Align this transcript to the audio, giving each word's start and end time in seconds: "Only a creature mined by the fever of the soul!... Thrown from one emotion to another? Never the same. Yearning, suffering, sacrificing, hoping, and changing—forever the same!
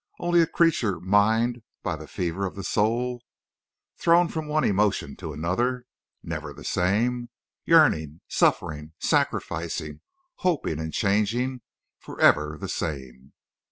"Only 0.19 0.41
a 0.41 0.47
creature 0.47 0.99
mined 0.99 1.61
by 1.83 1.95
the 1.95 2.07
fever 2.07 2.47
of 2.47 2.55
the 2.55 2.63
soul!... 2.63 3.21
Thrown 3.97 4.29
from 4.29 4.47
one 4.47 4.63
emotion 4.63 5.15
to 5.17 5.31
another? 5.31 5.85
Never 6.23 6.53
the 6.53 6.63
same. 6.63 7.29
Yearning, 7.65 8.21
suffering, 8.27 8.93
sacrificing, 8.97 10.01
hoping, 10.37 10.79
and 10.79 10.91
changing—forever 10.91 12.57
the 12.59 12.67
same! 12.67 13.33